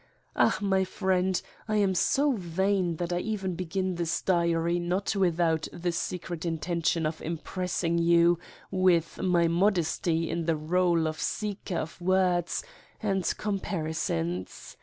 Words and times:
Ah, 0.35 0.57
my 0.61 0.83
friend, 0.83 1.39
I 1.67 1.75
am 1.75 1.93
so 1.93 2.31
vain 2.31 2.95
that 2.95 3.13
I 3.13 3.17
8 3.17 3.19
Satan's 3.19 3.21
Diary 3.21 3.33
even 3.33 3.53
begin 3.55 3.95
this 3.97 4.21
Dairy 4.23 4.79
not 4.79 5.15
without 5.15 5.67
the 5.71 5.91
secret 5.91 6.43
in 6.43 6.57
tention 6.57 7.05
of 7.05 7.21
impressing 7.21 7.99
you 7.99 8.39
with 8.71 9.19
my 9.21 9.47
modesty 9.47 10.27
in 10.27 10.47
the 10.47 10.55
role 10.55 11.05
of 11.07 11.19
seeker 11.21 11.77
of 11.77 12.01
words 12.01 12.63
and 13.03 13.31
comparisons. 13.37 14.75